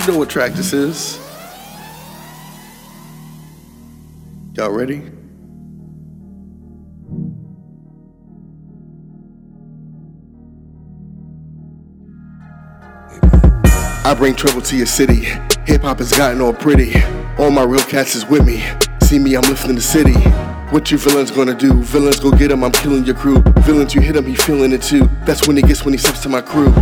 [0.00, 1.18] You know what track this is.
[4.54, 5.02] Y'all ready?
[14.02, 15.26] I bring trouble to your city.
[15.66, 16.94] Hip hop has gotten all pretty.
[17.38, 18.64] All my real cats is with me.
[19.02, 20.14] See me, I'm lifting the city.
[20.70, 21.82] What you villains gonna do?
[21.82, 23.42] Villains go get him, I'm killing your crew.
[23.62, 25.10] Villains, you hit him, he feeling it too.
[25.24, 26.72] That's when he gets when he steps to my crew.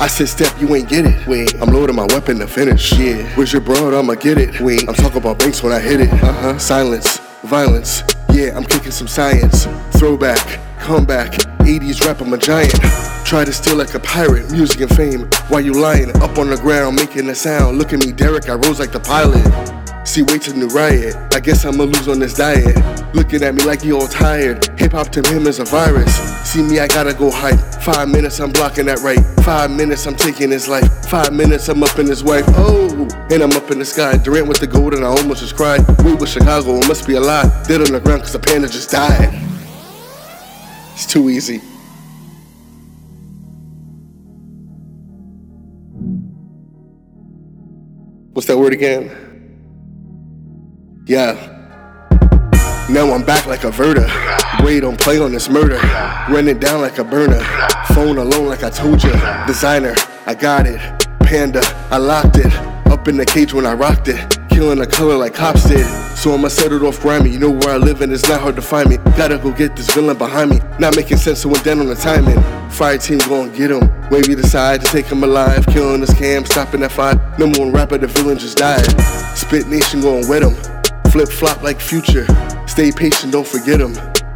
[0.00, 1.26] I said, step, you ain't get it.
[1.26, 2.94] Wait, I'm loading my weapon to finish.
[2.94, 3.92] Yeah, where's your broad?
[3.92, 4.58] I'ma get it.
[4.60, 6.10] Wait, I'm talking about banks when I hit it.
[6.10, 6.58] Uh huh.
[6.58, 8.02] Silence, violence.
[8.32, 9.66] Yeah, I'm kicking some science.
[9.98, 11.32] Throwback, comeback.
[11.64, 12.80] 80s rap, I'm a giant.
[13.26, 15.28] Try to steal like a pirate, music and fame.
[15.48, 17.76] While you lying, up on the ground, making a sound.
[17.76, 19.73] Look at me, Derek, I rose like the pilot.
[20.04, 21.16] See, wait till new riot.
[21.34, 22.76] I guess I'ma lose on this diet.
[23.14, 24.68] Looking at me like you all tired.
[24.78, 26.14] Hip hop to him is a virus.
[26.48, 27.58] See me, I gotta go hype.
[27.82, 29.18] Five minutes, I'm blocking that right.
[29.44, 30.88] Five minutes, I'm taking his life.
[31.08, 32.44] Five minutes, I'm up in his wife.
[32.48, 34.18] Oh, and I'm up in the sky.
[34.18, 35.80] Durant with the gold, and I almost just cried.
[36.04, 37.48] We with Chicago, it must be a lie.
[37.66, 39.32] Dead on the ground, cause the panda just died.
[40.92, 41.58] It's too easy.
[48.34, 49.33] What's that word again?
[51.06, 51.34] Yeah.
[52.88, 54.08] Now I'm back like a Verta.
[54.64, 55.76] Wait, don't play on this murder.
[56.30, 57.42] Run it down like a burner.
[57.94, 59.46] Phone alone like I told ya.
[59.46, 59.94] Designer,
[60.24, 60.78] I got it.
[61.20, 61.60] Panda,
[61.90, 62.50] I locked it.
[62.86, 64.38] Up in the cage when I rocked it.
[64.48, 65.84] Killing the color like cops did.
[66.16, 67.28] So I'ma set it off grimy.
[67.28, 68.96] You know where I live and it's not hard to find me.
[69.14, 70.60] Gotta go get this villain behind me.
[70.78, 72.40] Not making sense, so went down on the timing.
[72.70, 73.90] Fire team gon' get him.
[74.08, 75.66] Wavy decide to take him alive.
[75.66, 77.18] Killing this cam, stopping that fight.
[77.38, 78.86] Number one rapper, the villain just died.
[79.36, 80.73] Spit Nation gon' wet him.
[81.14, 82.26] Flip flop like future.
[82.66, 83.92] Stay patient, don't forget him.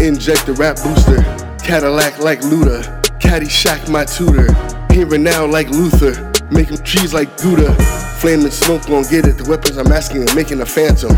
[0.00, 1.20] Inject the rap booster.
[1.62, 2.80] Cadillac like Luda.
[3.20, 4.50] Caddyshack my tutor.
[4.90, 6.32] Here and now like Luther.
[6.50, 7.74] Making trees like Gouda.
[8.20, 9.36] Flame and smoke gon' get it.
[9.36, 11.14] The weapons I'm asking are making a phantom.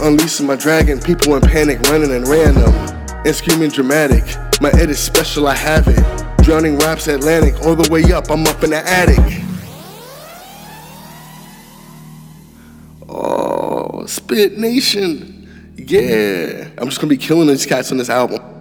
[0.00, 2.74] Unleashing my dragon, people in panic running and random.
[3.24, 4.24] And screaming dramatic.
[4.60, 6.02] My edit special, I have it.
[6.42, 9.44] Drowning raps Atlantic, all the way up, I'm up in the attic.
[13.08, 15.74] Oh, Spit Nation.
[15.76, 16.68] Yeah.
[16.78, 18.57] I'm just gonna be killing these cats on this album.